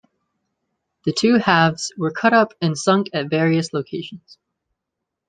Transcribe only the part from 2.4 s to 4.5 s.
and sunk at various locations.